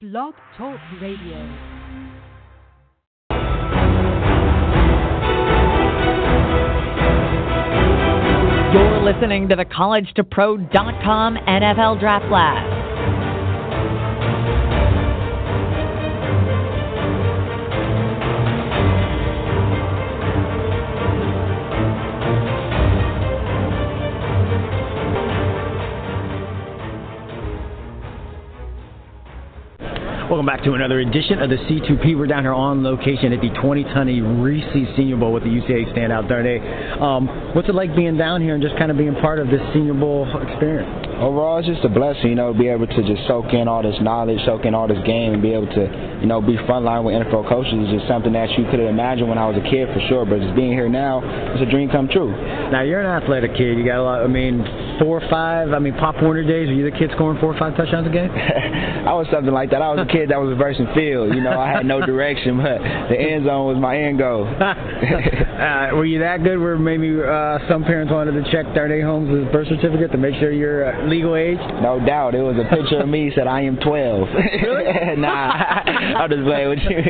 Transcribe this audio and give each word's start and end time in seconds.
Blog 0.00 0.32
Talk 0.56 0.80
Radio. 0.98 1.36
You're 8.72 9.02
listening 9.02 9.50
to 9.50 9.56
the 9.56 9.66
College2Pro.com 9.66 11.36
NFL 11.36 12.00
Draft 12.00 12.32
Lab. 12.32 12.79
Welcome 30.30 30.46
back 30.46 30.62
to 30.62 30.74
another 30.74 31.00
edition 31.00 31.42
of 31.42 31.50
the 31.50 31.56
C2P. 31.56 32.16
We're 32.16 32.28
down 32.28 32.44
here 32.44 32.54
on 32.54 32.84
location 32.84 33.32
at 33.32 33.40
the 33.40 33.50
2020 33.50 34.20
Reese 34.38 34.62
Senior 34.94 35.16
Bowl 35.16 35.32
with 35.32 35.42
the 35.42 35.50
UCLA 35.50 35.90
standout 35.90 36.28
Darnay. 36.28 36.62
Um, 37.02 37.26
what's 37.52 37.68
it 37.68 37.74
like 37.74 37.96
being 37.96 38.16
down 38.16 38.40
here 38.40 38.54
and 38.54 38.62
just 38.62 38.78
kind 38.78 38.92
of 38.92 38.96
being 38.96 39.16
part 39.16 39.40
of 39.40 39.50
this 39.50 39.58
Senior 39.74 39.94
Bowl 39.94 40.30
experience? 40.30 40.86
Overall, 41.18 41.58
it's 41.58 41.66
just 41.66 41.82
a 41.82 41.88
blessing, 41.88 42.30
you 42.30 42.34
know, 42.36 42.54
be 42.54 42.68
able 42.68 42.86
to 42.86 43.02
just 43.02 43.26
soak 43.26 43.50
in 43.50 43.66
all 43.66 43.82
this 43.82 43.98
knowledge, 44.00 44.38
soak 44.46 44.64
in 44.66 44.72
all 44.72 44.86
this 44.86 45.02
game, 45.02 45.34
and 45.34 45.42
be 45.42 45.50
able 45.50 45.66
to, 45.66 45.82
you 46.22 46.30
know, 46.30 46.40
be 46.40 46.54
frontline 46.62 47.02
with 47.02 47.18
NFL 47.18 47.50
coaches 47.50 47.90
is 47.90 47.98
just 47.98 48.06
something 48.06 48.30
that 48.30 48.54
you 48.54 48.70
could 48.70 48.78
have 48.78 48.88
imagined 48.88 49.28
when 49.28 49.36
I 49.36 49.50
was 49.50 49.58
a 49.58 49.66
kid 49.66 49.90
for 49.90 49.98
sure. 50.06 50.22
But 50.22 50.46
just 50.46 50.54
being 50.54 50.70
here 50.70 50.88
now, 50.88 51.26
it's 51.26 51.66
a 51.66 51.66
dream 51.66 51.90
come 51.90 52.06
true. 52.06 52.30
Now 52.70 52.86
you're 52.86 53.02
an 53.02 53.10
athletic 53.18 53.58
kid. 53.58 53.74
You 53.74 53.82
got 53.82 53.98
a 53.98 54.06
lot. 54.06 54.22
I 54.22 54.30
mean, 54.30 54.62
four 55.00 55.20
or 55.20 55.28
five. 55.30 55.72
I 55.72 55.78
mean, 55.78 55.94
Pop 55.94 56.14
Warner 56.22 56.44
days. 56.44 56.68
Were 56.68 56.74
you 56.74 56.88
the 56.88 56.96
kid 56.96 57.10
scoring 57.16 57.40
four 57.40 57.54
or 57.54 57.58
five 57.58 57.76
touchdowns 57.76 58.06
a 58.06 58.10
game? 58.10 58.30
I 59.08 59.12
was 59.14 59.26
something 59.32 59.52
like 59.52 59.70
that. 59.70 59.80
I 59.80 59.88
was 59.88 60.06
a 60.06 60.12
kid 60.12 60.30
that 60.30 60.38
was 60.38 60.56
versing 60.58 60.86
field. 60.94 61.34
You 61.34 61.40
know, 61.40 61.58
I 61.58 61.72
had 61.72 61.86
no 61.86 62.04
direction, 62.04 62.58
but 62.58 62.78
the 63.08 63.16
end 63.16 63.46
zone 63.46 63.66
was 63.66 63.80
my 63.80 63.96
end 63.96 64.18
goal. 64.18 64.46
uh, 64.60 65.96
were 65.96 66.04
you 66.04 66.20
that 66.20 66.44
good? 66.44 66.60
Where 66.60 66.78
maybe 66.78 67.16
uh, 67.16 67.58
some 67.68 67.82
parents 67.82 68.12
wanted 68.12 68.36
to 68.36 68.44
check 68.52 68.66
Darnay 68.74 69.00
Holmes' 69.00 69.50
birth 69.50 69.68
certificate 69.68 70.12
to 70.12 70.18
make 70.18 70.34
sure 70.36 70.52
you're 70.52 70.92
uh, 70.92 71.08
legal 71.08 71.34
age? 71.34 71.58
No 71.80 71.98
doubt. 72.04 72.34
It 72.34 72.42
was 72.42 72.56
a 72.60 72.68
picture 72.68 73.00
of 73.00 73.08
me 73.08 73.32
said 73.34 73.46
I 73.46 73.62
am 73.62 73.76
12. 73.80 74.28
Really? 74.60 75.16
nah, 75.16 75.80
I'll 76.20 76.28
just 76.28 76.42
play 76.44 76.66
with 76.66 76.78
you. 76.88 77.00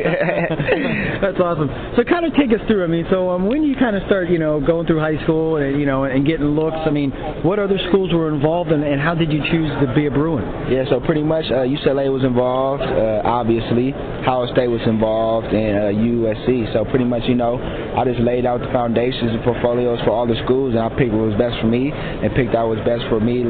That's 1.21 1.39
awesome. 1.39 1.69
So 1.95 2.03
kind 2.03 2.25
of 2.25 2.33
take 2.33 2.49
us 2.53 2.65
through. 2.67 2.83
I 2.83 2.87
mean, 2.87 3.05
so 3.09 3.29
um, 3.29 3.47
when 3.47 3.63
you 3.63 3.75
kind 3.75 3.95
of 3.95 4.03
start, 4.05 4.29
you 4.29 4.39
know, 4.39 4.59
going 4.59 4.87
through 4.87 4.99
high 4.99 5.21
school 5.23 5.57
and 5.57 5.79
you 5.79 5.85
know 5.85 6.05
and 6.05 6.25
getting 6.25 6.47
looks. 6.55 6.77
I 6.85 6.89
mean, 6.89 7.11
what 7.43 7.59
other 7.59 7.77
schools 7.89 8.13
were 8.13 8.33
involved 8.33 8.71
and, 8.71 8.83
and 8.83 9.01
how 9.01 9.15
did 9.15 9.31
you 9.31 9.41
choose 9.49 9.71
to 9.81 9.93
be 9.95 10.05
a 10.05 10.11
Bruin? 10.11 10.71
Yeah, 10.71 10.85
so 10.89 10.99
pretty 10.99 11.23
much 11.23 11.45
uh, 11.49 11.65
UCLA 11.65 12.11
was 12.11 12.23
involved, 12.23 12.83
uh, 12.83 13.21
obviously. 13.25 13.91
Howard 14.25 14.49
State 14.51 14.67
was 14.67 14.81
involved, 14.85 15.47
and 15.47 15.77
uh, 15.77 15.99
USC. 15.99 16.71
So 16.73 16.85
pretty 16.85 17.05
much, 17.05 17.23
you 17.27 17.35
know, 17.35 17.57
I 17.97 18.05
just 18.05 18.19
laid 18.19 18.45
out 18.45 18.61
the 18.61 18.71
foundations 18.71 19.31
and 19.31 19.43
portfolios 19.43 19.99
for 20.01 20.11
all 20.11 20.27
the 20.27 20.39
schools, 20.45 20.73
and 20.75 20.81
I 20.81 20.89
picked 20.89 21.11
what 21.13 21.33
was 21.33 21.37
best 21.37 21.59
for 21.59 21.67
me, 21.67 21.91
and 21.91 22.33
picked 22.35 22.55
out 22.55 22.67
what 22.67 22.77
was 22.77 22.85
best 22.85 23.03
for 23.09 23.19
me 23.19 23.43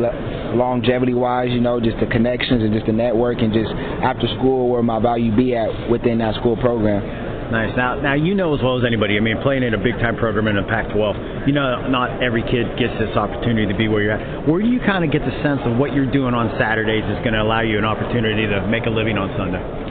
longevity 0.56 1.14
wise, 1.14 1.50
you 1.52 1.62
know, 1.62 1.80
just 1.80 2.00
the 2.00 2.08
connections 2.08 2.64
and 2.64 2.74
just 2.74 2.86
the 2.86 2.92
network 2.92 3.40
and 3.40 3.54
just 3.54 3.72
after 4.04 4.28
school 4.40 4.70
where 4.70 4.84
my 4.84 5.00
value 5.00 5.36
be 5.36 5.56
at 5.56 5.90
within 5.90 6.18
that 6.20 6.36
school 6.36 6.58
program. 6.58 7.21
Nice. 7.52 7.76
Now, 7.76 8.00
now 8.00 8.14
you 8.14 8.34
know 8.34 8.56
as 8.56 8.64
well 8.64 8.80
as 8.80 8.86
anybody. 8.88 9.18
I 9.18 9.20
mean, 9.20 9.36
playing 9.44 9.64
in 9.64 9.74
a 9.74 9.78
big 9.78 10.00
time 10.00 10.16
program 10.16 10.48
in 10.48 10.58
a 10.58 10.64
Pac-12, 10.64 11.48
you 11.48 11.54
know, 11.54 11.86
not 11.90 12.24
every 12.24 12.44
kid 12.44 12.80
gets 12.80 12.96
this 12.96 13.12
opportunity 13.18 13.68
to 13.68 13.78
be 13.78 13.90
where 13.90 14.02
you're 14.02 14.16
at. 14.16 14.48
Where 14.48 14.62
do 14.62 14.70
you 14.70 14.80
kind 14.80 15.04
of 15.04 15.12
get 15.12 15.20
the 15.28 15.36
sense 15.44 15.60
of 15.66 15.76
what 15.76 15.94
you're 15.94 16.10
doing 16.10 16.34
on 16.34 16.56
Saturdays 16.58 17.04
is 17.12 17.20
going 17.28 17.36
to 17.36 17.44
allow 17.44 17.60
you 17.60 17.78
an 17.78 17.84
opportunity 17.84 18.48
to 18.48 18.66
make 18.68 18.86
a 18.88 18.90
living 18.90 19.18
on 19.18 19.36
Sunday? 19.36 19.91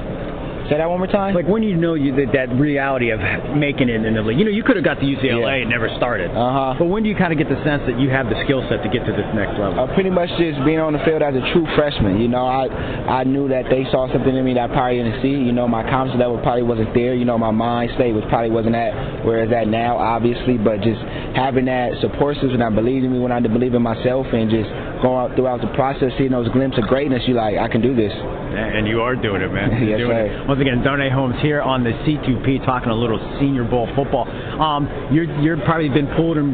Say 0.70 0.78
that 0.78 0.86
one 0.86 1.02
more 1.02 1.10
time. 1.10 1.34
Like 1.34 1.50
when 1.50 1.64
you 1.64 1.74
know 1.74 1.94
you 1.94 2.14
that, 2.14 2.30
that 2.30 2.54
reality 2.54 3.10
of 3.10 3.18
making 3.58 3.90
it 3.90 4.06
in 4.06 4.14
the 4.14 4.22
league. 4.22 4.38
You 4.38 4.46
know, 4.46 4.54
you 4.54 4.62
could 4.62 4.76
have 4.78 4.84
got 4.84 5.02
to 5.02 5.04
UCLA 5.04 5.58
yeah. 5.58 5.62
and 5.66 5.70
never 5.70 5.90
started. 5.98 6.30
Uh 6.30 6.38
huh. 6.54 6.74
But 6.78 6.86
when 6.86 7.02
do 7.02 7.08
you 7.10 7.16
kind 7.18 7.34
of 7.34 7.42
get 7.42 7.50
the 7.50 7.58
sense 7.66 7.82
that 7.90 7.98
you 7.98 8.06
have 8.14 8.30
the 8.30 8.38
skill 8.46 8.62
set 8.70 8.78
to 8.86 8.88
get 8.88 9.02
to 9.02 9.10
this 9.10 9.26
next 9.34 9.58
level? 9.58 9.74
Uh, 9.74 9.90
pretty 9.98 10.14
much 10.14 10.30
just 10.38 10.62
being 10.62 10.78
on 10.78 10.94
the 10.94 11.02
field 11.02 11.26
as 11.26 11.34
a 11.34 11.42
true 11.50 11.66
freshman. 11.74 12.22
You 12.22 12.30
know, 12.30 12.46
I 12.46 12.70
I 13.10 13.24
knew 13.26 13.50
that 13.50 13.66
they 13.66 13.82
saw 13.90 14.06
something 14.14 14.30
in 14.30 14.44
me 14.46 14.54
that 14.54 14.70
I 14.70 14.72
probably 14.72 15.02
didn't 15.02 15.18
see. 15.26 15.34
You 15.34 15.50
know, 15.50 15.66
my 15.66 15.82
confidence 15.82 16.22
level 16.22 16.38
probably 16.38 16.62
wasn't 16.62 16.94
there. 16.94 17.18
You 17.18 17.26
know, 17.26 17.34
my 17.34 17.50
mind 17.50 17.90
state 17.98 18.14
was 18.14 18.22
probably 18.30 18.54
wasn't 18.54 18.78
at 18.78 19.26
where 19.26 19.42
it's 19.42 19.50
at 19.50 19.66
now, 19.66 19.98
obviously. 19.98 20.54
But 20.54 20.86
just 20.86 21.02
having 21.34 21.66
that 21.66 21.98
support 21.98 22.38
system 22.38 22.62
that 22.62 22.78
believed 22.78 23.02
in 23.02 23.10
me 23.10 23.18
when 23.18 23.34
I 23.34 23.42
didn't 23.42 23.58
believe 23.58 23.74
in 23.74 23.82
myself, 23.82 24.22
and 24.30 24.46
just 24.46 24.70
going 25.02 25.30
out 25.30 25.36
throughout 25.36 25.60
the 25.60 25.72
process, 25.74 26.12
seeing 26.18 26.30
those 26.30 26.48
glimpses 26.50 26.82
of 26.82 26.88
greatness, 26.88 27.22
you're 27.26 27.36
like, 27.36 27.58
I 27.58 27.68
can 27.68 27.80
do 27.80 27.94
this. 27.94 28.12
And 28.12 28.86
you 28.86 29.00
are 29.00 29.14
doing 29.14 29.42
it, 29.42 29.52
man. 29.52 29.70
yes, 29.88 29.98
doing 29.98 30.16
sir. 30.16 30.42
It. 30.42 30.48
Once 30.48 30.60
again, 30.60 30.82
Darnay 30.82 31.10
Holmes 31.10 31.36
here 31.40 31.62
on 31.62 31.84
the 31.84 31.90
C2P 32.04 32.64
talking 32.64 32.90
a 32.90 32.94
little 32.94 33.18
Senior 33.40 33.64
Bowl 33.64 33.88
football. 33.94 34.28
Um, 34.60 34.88
you're 35.12 35.28
you're 35.40 35.56
probably 35.64 35.88
been 35.88 36.08
pulled 36.16 36.36
in 36.36 36.52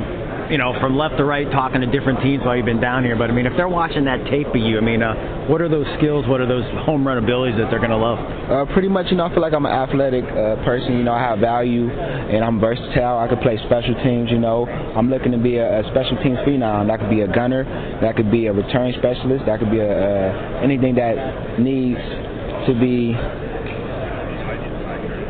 you 0.51 0.59
know, 0.59 0.79
from 0.81 0.97
left 0.97 1.17
to 1.19 1.25
right 1.25 1.51
talking 1.51 1.81
to 1.81 1.87
different 1.87 2.23
teams 2.23 2.45
while 2.45 2.57
you've 2.57 2.67
been 2.67 2.81
down 2.81 3.05
here. 3.05 3.17
But 3.17 3.31
I 3.31 3.33
mean, 3.33 3.47
if 3.47 3.57
they're 3.57 3.69
watching 3.69 4.05
that 4.05 4.25
tape 4.31 4.49
of 4.49 4.57
you, 4.57 4.79
I 4.79 4.81
mean, 4.81 5.03
uh, 5.03 5.47
what 5.49 5.61
are 5.61 5.69
those 5.69 5.87
skills? 5.99 6.27
What 6.27 6.41
are 6.41 6.47
those 6.47 6.65
home 6.85 7.07
run 7.07 7.19
abilities 7.19 7.59
that 7.59 7.71
they're 7.71 7.83
going 7.83 7.91
to 7.91 7.97
love? 7.97 8.19
Uh, 8.19 8.73
pretty 8.73 8.89
much, 8.89 9.07
you 9.11 9.17
know, 9.17 9.27
I 9.27 9.31
feel 9.31 9.43
like 9.43 9.53
I'm 9.53 9.67
an 9.67 9.73
athletic 9.73 10.25
uh, 10.25 10.63
person. 10.65 10.99
You 10.99 11.05
know, 11.05 11.15
I 11.15 11.21
have 11.21 11.39
value 11.39 11.91
and 11.91 12.45
I'm 12.45 12.61
versatile. 12.61 13.19
I 13.19 13.29
could 13.29 13.41
play 13.41 13.59
special 13.67 13.95
teams. 14.03 14.31
You 14.31 14.39
know, 14.39 14.67
I'm 14.67 15.11
looking 15.11 15.33
to 15.33 15.39
be 15.39 15.57
a, 15.57 15.81
a 15.81 15.91
special 15.91 16.17
teams 16.23 16.39
phenom. 16.47 16.87
That 16.89 17.01
could 17.01 17.11
be 17.11 17.23
a 17.23 17.29
gunner. 17.29 17.65
That 18.01 18.17
could 18.17 18.31
be 18.31 18.47
a 18.47 18.53
return 18.53 18.95
specialist. 18.99 19.47
That 19.47 19.59
could 19.59 19.71
be 19.71 19.81
a, 19.81 19.91
uh, 19.91 20.61
anything 20.63 20.95
that 20.97 21.59
needs 21.59 22.01
to 22.67 22.75
be 22.79 23.15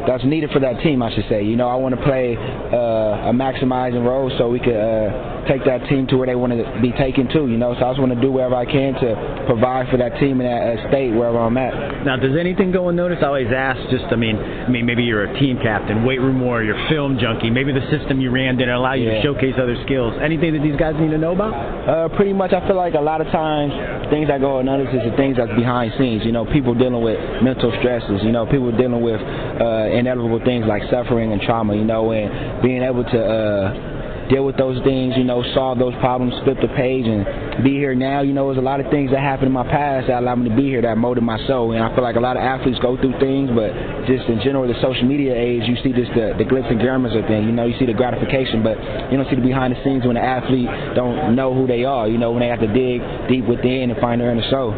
that's 0.06 0.24
needed 0.24 0.50
for 0.50 0.60
that 0.60 0.80
team, 0.82 1.02
I 1.02 1.14
should 1.14 1.26
say. 1.28 1.42
You 1.42 1.56
know, 1.56 1.68
I 1.68 1.74
want 1.76 1.94
to 1.96 2.02
play 2.02 2.36
uh, 2.36 3.30
a 3.30 3.32
maximizing 3.32 4.04
role 4.04 4.30
so 4.38 4.48
we 4.48 4.60
could 4.60 4.76
uh, 4.76 5.35
take 5.48 5.64
that 5.64 5.88
team 5.88 6.06
to 6.08 6.16
where 6.16 6.26
they 6.26 6.34
want 6.34 6.52
to 6.52 6.62
be 6.80 6.92
taken 6.92 7.28
to. 7.28 7.46
You 7.46 7.56
know, 7.56 7.74
so 7.78 7.86
I 7.86 7.90
just 7.90 8.00
want 8.00 8.12
to 8.12 8.20
do 8.20 8.30
whatever 8.30 8.54
I 8.54 8.66
can 8.66 8.94
to 8.94 9.44
provide 9.46 9.88
for 9.90 9.96
that 9.96 10.18
team 10.18 10.40
in 10.40 10.46
that 10.46 10.62
uh, 10.62 10.88
state 10.88 11.10
wherever 11.14 11.38
I'm 11.38 11.56
at. 11.56 12.04
Now, 12.04 12.16
does 12.16 12.36
anything 12.38 12.72
go 12.72 12.88
unnoticed? 12.88 13.22
I 13.22 13.26
always 13.26 13.52
ask. 13.54 13.78
Just, 13.90 14.04
I 14.10 14.16
mean, 14.16 14.36
I 14.36 14.68
mean, 14.68 14.86
maybe 14.86 15.02
you're 15.02 15.24
a 15.24 15.38
team 15.38 15.58
captain, 15.62 16.04
weight 16.04 16.20
room 16.20 16.40
warrior, 16.40 16.74
film 16.88 17.18
junkie. 17.18 17.50
Maybe 17.50 17.72
the 17.72 17.86
system 17.90 18.20
you 18.20 18.30
ran 18.30 18.56
didn't 18.56 18.74
allow 18.74 18.94
you 18.94 19.08
yeah. 19.08 19.18
to 19.18 19.22
showcase 19.22 19.54
other 19.56 19.76
skills. 19.84 20.14
Anything 20.22 20.52
that 20.54 20.62
these 20.62 20.76
guys 20.76 20.94
need 20.98 21.10
to 21.10 21.18
know 21.18 21.32
about? 21.32 21.54
Uh, 21.54 22.08
pretty 22.16 22.32
much. 22.32 22.52
I 22.52 22.66
feel 22.66 22.76
like 22.76 22.94
a 22.94 23.00
lot 23.00 23.20
of 23.20 23.28
times 23.28 23.72
things 24.10 24.28
that 24.28 24.40
go 24.40 24.58
unnoticed 24.58 24.94
is 24.94 25.10
the 25.10 25.16
things 25.16 25.36
that's 25.36 25.54
behind 25.54 25.92
scenes. 25.98 26.24
You 26.24 26.32
know, 26.32 26.44
people 26.46 26.74
dealing 26.74 27.02
with 27.02 27.18
mental 27.42 27.72
stresses. 27.80 28.22
You 28.22 28.32
know, 28.32 28.46
people 28.46 28.70
dealing 28.76 29.02
with 29.02 29.20
uh, 29.20 29.90
inevitable 29.90 30.40
things 30.44 30.66
like 30.66 30.82
suffering 30.90 31.32
and 31.32 31.40
trauma. 31.42 31.74
You 31.74 31.84
know, 31.84 32.12
and 32.12 32.62
being 32.62 32.82
able 32.82 33.04
to. 33.04 33.18
Uh, 33.18 33.95
deal 34.28 34.44
with 34.44 34.56
those 34.56 34.82
things, 34.84 35.14
you 35.16 35.24
know, 35.24 35.42
solve 35.54 35.78
those 35.78 35.94
problems, 36.00 36.34
flip 36.44 36.58
the 36.60 36.68
page, 36.68 37.06
and 37.06 37.62
be 37.62 37.72
here 37.72 37.94
now. 37.94 38.22
You 38.22 38.32
know, 38.32 38.46
there's 38.46 38.58
a 38.58 38.66
lot 38.66 38.80
of 38.80 38.90
things 38.90 39.10
that 39.10 39.20
happened 39.20 39.46
in 39.48 39.52
my 39.52 39.66
past 39.66 40.08
that 40.08 40.22
allowed 40.22 40.36
me 40.36 40.50
to 40.50 40.56
be 40.56 40.64
here 40.64 40.82
that 40.82 40.98
molded 40.98 41.22
my 41.22 41.38
soul. 41.46 41.72
And 41.72 41.82
I 41.82 41.94
feel 41.94 42.02
like 42.02 42.16
a 42.16 42.20
lot 42.20 42.36
of 42.36 42.42
athletes 42.42 42.78
go 42.80 42.96
through 42.96 43.18
things, 43.20 43.50
but 43.54 43.70
just 44.06 44.26
in 44.28 44.40
general, 44.42 44.66
the 44.66 44.78
social 44.82 45.04
media 45.04 45.34
age, 45.34 45.62
you 45.66 45.76
see 45.82 45.92
just 45.92 46.12
the, 46.14 46.34
the 46.38 46.44
glitz 46.44 46.70
and 46.70 46.80
glamours 46.80 47.14
of 47.14 47.26
things. 47.26 47.46
You 47.46 47.52
know, 47.52 47.66
you 47.66 47.78
see 47.78 47.86
the 47.86 47.94
gratification, 47.94 48.62
but 48.62 48.78
you 49.10 49.16
don't 49.16 49.28
see 49.30 49.36
the 49.36 49.46
behind 49.46 49.74
the 49.74 49.80
scenes 49.84 50.04
when 50.04 50.14
the 50.14 50.24
athlete 50.24 50.68
don't 50.94 51.34
know 51.34 51.54
who 51.54 51.66
they 51.66 51.84
are. 51.84 52.08
You 52.08 52.18
know, 52.18 52.32
when 52.32 52.40
they 52.40 52.48
have 52.48 52.60
to 52.60 52.70
dig 52.70 53.00
deep 53.28 53.46
within 53.46 53.90
and 53.90 54.00
find 54.00 54.20
their 54.20 54.30
inner 54.32 54.48
soul. 54.50 54.74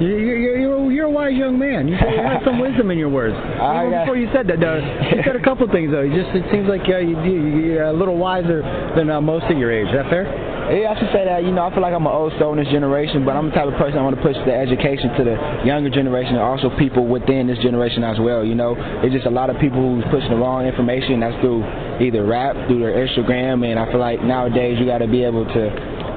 You're, 0.00 0.18
you're, 0.18 0.58
you're, 0.58 0.92
you're 0.92 1.06
a 1.06 1.10
wise 1.10 1.34
young 1.34 1.58
man. 1.58 1.86
You, 1.86 1.94
you 1.94 2.22
have 2.22 2.42
some 2.44 2.58
wisdom 2.58 2.90
in 2.90 2.98
your 2.98 3.10
words. 3.10 3.36
Even 3.36 3.92
before 4.02 4.16
you 4.16 4.28
said 4.32 4.48
that, 4.48 4.58
you 4.58 5.22
said 5.22 5.36
a 5.36 5.42
couple 5.42 5.68
things 5.70 5.92
though. 5.92 6.02
You 6.02 6.10
just 6.10 6.34
it 6.34 6.44
seems 6.50 6.66
like 6.66 6.82
uh, 6.88 6.98
you, 6.98 7.14
you, 7.22 7.36
you're 7.62 7.84
a 7.84 7.92
little 7.92 8.16
wiser 8.16 8.62
than 8.96 9.10
uh, 9.10 9.20
most 9.20 9.46
of 9.50 9.58
your 9.58 9.72
age. 9.72 9.88
Is 9.88 9.94
that 9.94 10.08
fair? 10.10 10.28
Yeah, 10.72 10.94
I 10.94 10.98
should 10.98 11.12
say 11.12 11.24
that. 11.24 11.44
You 11.44 11.52
know, 11.52 11.66
I 11.66 11.70
feel 11.74 11.82
like 11.82 11.92
I'm 11.92 12.06
an 12.06 12.12
old 12.12 12.32
soul 12.38 12.56
in 12.56 12.62
this 12.62 12.72
generation, 12.72 13.24
but 13.24 13.36
I'm 13.36 13.50
the 13.50 13.56
type 13.56 13.68
of 13.68 13.74
person 13.74 13.98
I 13.98 14.02
want 14.02 14.16
to 14.16 14.22
push 14.22 14.36
the 14.46 14.54
education 14.54 15.10
to 15.18 15.22
the 15.24 15.36
younger 15.66 15.90
generation 15.90 16.38
and 16.38 16.44
also 16.44 16.70
people 16.78 17.06
within 17.06 17.46
this 17.46 17.58
generation 17.58 18.04
as 18.04 18.18
well. 18.20 18.44
You 18.44 18.54
know, 18.54 18.76
it's 19.02 19.12
just 19.12 19.26
a 19.26 19.34
lot 19.34 19.50
of 19.50 19.58
people 19.58 19.80
who's 19.80 20.04
pushing 20.10 20.30
the 20.30 20.40
wrong 20.40 20.64
information. 20.64 21.20
That's 21.20 21.36
through 21.42 21.66
either 22.00 22.24
rap, 22.24 22.56
through 22.68 22.80
their 22.80 22.94
Instagram, 22.94 23.66
and 23.66 23.78
I 23.78 23.90
feel 23.90 24.00
like 24.00 24.22
nowadays 24.22 24.78
you 24.78 24.86
got 24.86 24.98
to 24.98 25.08
be 25.08 25.24
able 25.24 25.44
to 25.44 25.62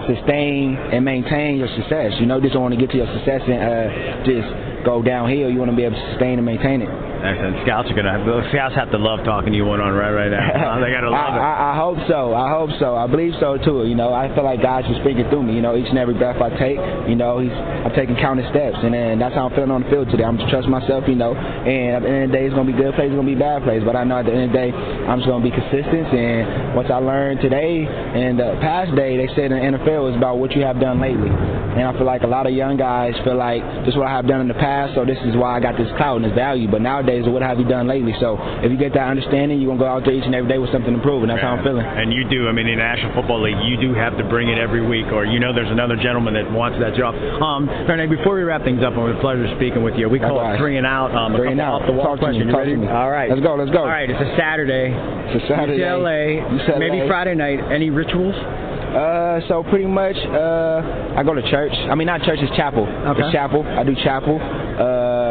sustain 0.08 0.78
and 0.94 1.04
maintain 1.04 1.58
your 1.58 1.70
success. 1.76 2.14
You 2.20 2.26
know, 2.26 2.40
just 2.40 2.54
don't 2.54 2.62
want 2.62 2.76
to 2.76 2.80
get 2.80 2.92
to 2.92 2.98
your 2.98 3.12
success 3.18 3.42
and 3.44 3.60
uh, 3.60 3.86
just 4.24 4.86
go 4.86 5.02
downhill. 5.02 5.50
You 5.50 5.58
want 5.58 5.72
to 5.72 5.78
be 5.78 5.84
able 5.84 5.98
to 5.98 6.08
sustain 6.12 6.38
and 6.38 6.46
maintain 6.46 6.82
it. 6.82 7.05
Excellent. 7.25 7.66
Scouts 7.66 7.89
are 7.89 7.98
gonna 7.98 8.13
have, 8.13 8.22
scouts 8.54 8.75
have 8.75 8.92
to 8.92 9.01
love 9.01 9.25
talking 9.25 9.50
to 9.50 9.57
you 9.57 9.66
one 9.66 9.81
on 9.81 9.98
right 9.98 10.13
right 10.13 10.30
now. 10.30 10.77
they 10.86 10.94
gotta 10.94 11.10
love 11.10 11.33
I, 11.33 11.38
it. 11.38 11.42
I, 11.42 11.54
I 11.72 11.74
hope 11.75 11.98
so. 12.06 12.38
I 12.38 12.50
hope 12.54 12.69
so. 12.77 12.95
I 12.95 13.07
believe 13.10 13.33
so 13.42 13.57
too. 13.57 13.89
You 13.89 13.98
know, 13.98 14.13
I 14.13 14.30
feel 14.36 14.45
like 14.45 14.62
God's 14.62 14.88
just 14.88 15.01
speaking 15.01 15.25
through 15.33 15.44
me. 15.44 15.57
You 15.57 15.62
know, 15.66 15.75
each 15.75 15.89
and 15.89 15.98
every 15.98 16.13
breath 16.13 16.38
I 16.38 16.54
take, 16.54 16.77
you 17.10 17.18
know, 17.18 17.42
He's 17.42 17.51
I'm 17.51 17.94
taking 17.98 18.16
countless 18.16 18.45
steps, 18.54 18.77
and 18.77 18.94
then 18.94 19.18
that's 19.18 19.33
how 19.33 19.50
I'm 19.50 19.56
feeling 19.57 19.74
on 19.74 19.83
the 19.83 19.89
field 19.89 20.13
today. 20.13 20.24
I'm 20.24 20.38
just 20.38 20.50
trust 20.54 20.69
myself. 20.69 21.10
You 21.10 21.18
know, 21.18 21.33
and 21.33 21.98
at 21.98 22.01
the 22.06 22.10
end 22.10 22.24
of 22.25 22.31
the 22.31 22.38
day, 22.38 22.45
it's 22.45 22.54
gonna 22.54 22.69
be 22.69 22.77
good 22.77 22.94
plays, 22.94 23.10
it's 23.10 23.18
gonna 23.18 23.25
be 23.25 23.39
bad 23.39 23.66
plays, 23.66 23.81
but 23.81 23.95
I 23.98 24.04
know 24.06 24.22
at 24.22 24.30
the 24.30 24.33
end 24.38 24.50
of 24.50 24.51
the 24.54 24.57
day, 24.57 24.69
I'm 25.10 25.18
just 25.18 25.30
gonna 25.30 25.42
be 25.42 25.54
consistent. 25.54 26.13
And 26.13 26.75
once 26.75 26.94
I 26.94 27.01
learned 27.01 27.42
today 27.42 27.89
and 27.89 28.38
the 28.38 28.60
past 28.62 28.94
day, 28.94 29.18
they 29.18 29.30
said 29.33 29.50
in 29.50 29.57
the 29.57 29.77
NFL 29.81 30.13
is 30.13 30.16
about 30.18 30.38
what 30.38 30.54
you 30.54 30.62
have 30.62 30.80
done 30.80 31.01
lately. 31.01 31.30
And 31.30 31.83
I 31.83 31.92
feel 31.94 32.06
like 32.06 32.24
a 32.24 32.27
lot 32.27 32.48
of 32.48 32.54
young 32.54 32.77
guys 32.77 33.13
feel 33.24 33.36
like 33.36 33.62
this 33.83 33.94
is 33.94 33.98
what 33.98 34.07
I 34.07 34.16
have 34.16 34.27
done 34.27 34.39
in 34.42 34.48
the 34.48 34.56
past, 34.56 34.95
so 34.95 35.04
this 35.04 35.19
is 35.25 35.36
why 35.36 35.57
I 35.57 35.60
got 35.60 35.75
this 35.75 35.92
clout 35.98 36.16
and 36.18 36.25
this 36.25 36.33
value. 36.33 36.72
But 36.72 36.81
nowadays, 36.81 37.15
what 37.24 37.42
have 37.42 37.56
you 37.60 37.64
done 37.64 37.88
lately? 37.88 38.12
So 38.20 38.36
if 38.60 38.68
you 38.72 38.78
get 38.78 38.92
that 39.00 39.08
understanding, 39.08 39.62
you're 39.64 39.72
gonna 39.72 39.80
go 39.80 39.88
out 39.88 40.04
there 40.04 40.12
each 40.14 40.26
and 40.28 40.36
every 40.36 40.52
day 40.52 40.58
with 40.60 40.72
something 40.76 40.92
to 40.92 41.02
prove, 41.02 41.24
and 41.24 41.32
that's 41.32 41.40
how 41.42 41.56
I'm 41.56 41.64
feeling. 41.64 41.86
And 41.88 42.12
you 42.12 42.28
do. 42.28 42.48
I 42.48 42.52
mean, 42.52 42.68
in 42.68 42.76
the 42.78 42.84
National 42.84 43.16
Football 43.16 43.44
League, 43.48 43.56
you 43.64 43.80
do 43.80 43.96
have 43.96 44.18
to 44.20 44.24
bring 44.28 44.50
it 44.52 44.60
every 44.60 44.84
week, 44.84 45.08
or 45.16 45.24
you 45.24 45.40
know, 45.40 45.54
there's 45.56 45.72
another 45.72 45.96
gentleman 45.96 46.34
that 46.36 46.52
wants 46.52 46.76
that 46.84 46.96
job. 47.00 47.16
Um, 47.16 47.68
Fernand, 47.88 48.10
before 48.12 48.36
we 48.36 48.44
wrap 48.44 48.64
things 48.68 48.84
up, 48.84 48.94
it 48.94 49.00
was 49.00 49.16
a 49.16 49.22
pleasure 49.24 49.48
speaking 49.56 49.84
with 49.84 49.96
you. 49.96 50.10
We 50.10 50.20
call 50.20 50.36
it 50.44 50.58
three 50.60 50.76
and 50.78 50.86
out. 50.86 51.16
Um, 51.16 51.32
Three 51.36 51.52
and 51.52 51.62
out. 51.62 51.82
Off 51.82 51.88
the 51.88 51.94
wall 51.94 52.18
Talk 52.18 52.20
to 52.20 52.32
me, 52.34 52.44
question. 52.44 52.48
You 52.48 52.52
talk 52.52 52.60
ready? 52.60 52.76
to 52.76 52.78
me. 52.78 52.88
All 52.88 53.12
right. 53.12 53.30
Let's 53.30 53.42
go, 53.42 53.56
let's 53.56 53.72
go. 53.72 53.80
All 53.80 53.88
right. 53.88 54.10
It's 54.10 54.20
a 54.20 54.36
Saturday. 54.38 54.92
It's 54.92 55.44
a 55.44 55.48
Saturday. 55.48 55.80
UCLA. 55.84 56.42
UCLA. 56.42 56.80
Maybe 56.80 57.08
Friday 57.08 57.36
night. 57.36 57.60
Any 57.72 57.90
rituals? 57.90 58.36
Uh, 58.36 59.42
so 59.50 59.64
pretty 59.64 59.86
much, 59.86 60.16
uh, 60.16 61.16
I 61.20 61.24
go 61.24 61.34
to 61.34 61.44
church. 61.52 61.74
I 61.74 61.96
mean, 61.96 62.08
not 62.08 62.22
church, 62.22 62.40
it's 62.42 62.56
chapel. 62.56 62.88
Okay. 62.88 63.24
It's 63.24 63.34
chapel. 63.34 63.64
I 63.68 63.84
do 63.84 63.94
chapel. 64.04 64.40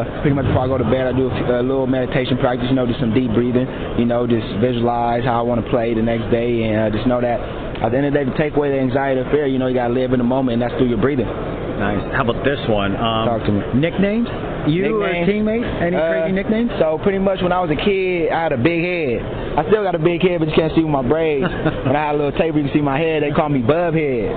Uh, 0.07 0.21
pretty 0.23 0.35
much 0.37 0.47
before 0.47 0.63
I 0.63 0.67
go 0.69 0.79
to 0.79 0.85
bed, 0.85 1.07
I 1.07 1.13
do 1.13 1.29
a, 1.31 1.35
few- 1.37 1.47
a 1.51 1.63
little 1.63 1.87
meditation 1.87 2.39
practice. 2.39 2.67
You 2.69 2.77
know, 2.77 2.87
just 2.87 3.01
some 3.01 3.13
deep 3.15 3.33
breathing. 3.33 3.67
You 3.99 4.05
know, 4.05 4.27
just 4.27 4.47
visualize 4.61 5.25
how 5.25 5.39
I 5.39 5.43
want 5.43 5.65
to 5.65 5.71
play 5.71 5.95
the 5.95 6.03
next 6.03 6.31
day, 6.31 6.65
and 6.65 6.93
uh, 6.93 6.97
just 6.97 7.07
know 7.07 7.21
that 7.21 7.41
at 7.83 7.91
the 7.91 7.97
end 7.99 8.07
of 8.07 8.13
the 8.13 8.19
day, 8.21 8.25
to 8.25 8.37
take 8.39 8.55
away 8.57 8.71
the 8.71 8.79
anxiety 8.79 9.21
or 9.21 9.31
fear, 9.31 9.47
you 9.47 9.59
know, 9.59 9.67
you 9.67 9.75
gotta 9.75 9.93
live 9.93 10.13
in 10.13 10.19
the 10.19 10.25
moment, 10.25 10.55
and 10.55 10.63
that's 10.63 10.73
through 10.79 10.89
your 10.89 10.99
breathing. 11.01 11.27
Nice. 11.27 12.15
How 12.15 12.23
about 12.23 12.45
this 12.45 12.61
one? 12.69 12.95
Um, 12.95 13.27
Talk 13.27 13.43
to 13.47 13.53
me. 13.53 13.61
Nicknames? 13.75 14.29
You 14.71 15.03
or 15.03 15.09
Nicknames? 15.11 15.27
teammates? 15.29 15.67
Any 15.83 15.97
Uh, 15.97 16.09
crazy 16.09 16.33
nicknames? 16.33 16.71
So 16.79 16.99
pretty 17.03 17.19
much 17.19 17.43
when 17.43 17.51
I 17.53 17.61
was 17.61 17.69
a 17.71 17.77
kid, 17.77 18.31
I 18.31 18.43
had 18.45 18.53
a 18.53 18.57
big 18.57 18.81
head. 18.81 19.59
I 19.59 19.67
still 19.69 19.83
got 19.83 19.95
a 19.95 19.99
big 19.99 20.23
head, 20.23 20.39
but 20.39 20.49
you 20.49 20.55
can't 20.55 20.73
see 20.75 20.83
with 20.87 20.91
my 20.95 21.03
braids. 21.03 21.45
when 21.85 21.97
I 21.97 22.07
had 22.07 22.15
a 22.15 22.19
little 22.19 22.33
tape, 22.39 22.55
you 22.55 22.63
can 22.63 22.73
see 22.73 22.81
my 22.81 22.97
head. 22.97 23.23
They 23.25 23.33
call 23.33 23.49
me 23.51 23.59
Bub 23.61 23.93
Head. 23.93 24.31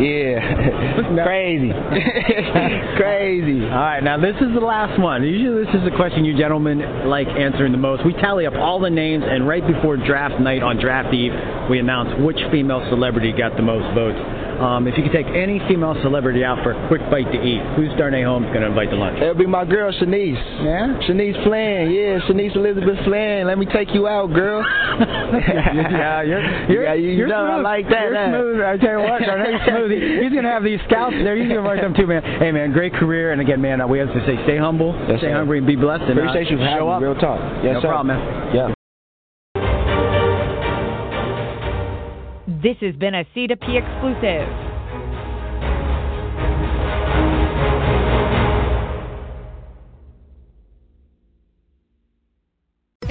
Yeah, 0.00 1.24
crazy, 1.24 1.70
crazy. 2.96 3.62
All 3.64 3.70
right, 3.70 4.02
now 4.02 4.18
this 4.18 4.34
is 4.40 4.52
the 4.54 4.60
last 4.64 5.00
one. 5.00 5.22
Usually, 5.22 5.64
this 5.64 5.74
is 5.74 5.84
the 5.84 5.94
question 5.94 6.24
you 6.24 6.36
gentlemen 6.36 7.08
like 7.08 7.28
answering 7.28 7.72
the 7.72 7.78
most. 7.78 8.04
We 8.04 8.12
tally 8.14 8.46
up 8.46 8.54
all 8.54 8.80
the 8.80 8.90
names, 8.90 9.24
and 9.26 9.46
right 9.46 9.64
before 9.66 9.96
draft 9.96 10.40
night 10.40 10.62
on 10.62 10.78
draft 10.78 11.14
eve, 11.14 11.32
we 11.70 11.78
announce 11.78 12.10
which 12.24 12.38
female 12.50 12.84
celebrity 12.90 13.32
got 13.32 13.56
the 13.56 13.62
most 13.62 13.94
votes. 13.94 14.18
Um, 14.60 14.86
if 14.86 14.96
you 14.96 15.02
could 15.02 15.12
take 15.12 15.26
any 15.26 15.58
female 15.68 15.94
celebrity 16.02 16.44
out 16.44 16.62
for 16.62 16.72
a 16.72 16.88
quick 16.88 17.02
bite 17.10 17.30
to 17.32 17.38
eat, 17.42 17.60
who's 17.76 17.90
Darnay 17.98 18.22
Holmes 18.22 18.46
going 18.46 18.60
to 18.62 18.66
invite 18.68 18.90
to 18.90 18.96
lunch? 18.96 19.18
It'll 19.20 19.34
be 19.34 19.46
my 19.46 19.64
girl 19.64 19.92
Shanice. 19.92 20.38
Yeah? 20.62 20.98
Shanice 21.08 21.36
Flynn, 21.44 21.90
yeah, 21.90 22.20
Shanice 22.28 22.54
Elizabeth 22.56 22.98
Flynn. 23.04 23.46
Let 23.46 23.58
me 23.58 23.66
take 23.66 23.92
you 23.94 24.06
out, 24.08 24.32
girl. 24.32 24.62
yeah, 24.98 26.22
you're, 26.22 26.70
you're, 26.70 26.84
Yeah, 26.84 26.94
you 26.94 27.10
you're 27.10 27.26
know 27.28 27.44
I 27.46 27.60
like 27.60 27.88
that, 27.88 28.04
You're 28.10 28.16
huh? 28.16 28.30
smooth. 28.30 28.60
I 28.62 28.76
tell 28.78 28.92
you 29.00 29.04
what, 29.08 29.20
Darnay's 29.22 29.60
smooth. 29.66 29.90
He- 29.90 30.22
He's 30.24 30.32
going 30.32 30.44
to 30.44 30.50
have 30.50 30.64
these 30.64 30.80
scouts 30.88 31.14
there. 31.22 31.36
He's 31.36 31.48
going 31.48 31.62
to 31.62 31.68
work 31.68 31.80
them 31.80 31.94
too, 31.94 32.06
man. 32.06 32.22
Hey, 32.22 32.52
man, 32.52 32.72
great 32.72 32.94
career. 32.94 33.32
And 33.32 33.40
again, 33.40 33.60
man, 33.60 33.80
uh, 33.80 33.86
we 33.86 33.98
have 33.98 34.08
to 34.08 34.20
say 34.26 34.36
stay 34.44 34.56
humble, 34.56 34.94
Yes, 35.08 35.18
stay 35.18 35.28
sir. 35.28 35.34
hungry, 35.34 35.58
and 35.58 35.66
be 35.66 35.76
blessed. 35.76 36.04
And, 36.04 36.18
uh, 36.18 36.22
Appreciate 36.22 36.50
you 36.50 36.58
for 36.58 36.64
having 36.64 36.78
show 36.78 36.86
me. 36.86 36.92
up. 36.94 37.02
Real 37.02 37.14
talk. 37.16 37.40
Yes, 37.62 37.74
no 37.74 37.80
sir. 37.82 37.88
problem, 37.88 38.16
man. 38.18 38.54
Yeah. 38.54 38.73
This 42.64 42.78
has 42.80 42.96
been 42.96 43.14
a 43.14 43.26
C2P 43.36 43.76
exclusive. 43.76 44.73